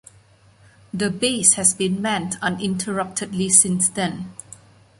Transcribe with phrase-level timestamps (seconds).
[0.91, 4.33] The base has been manned uninterruptedly since then.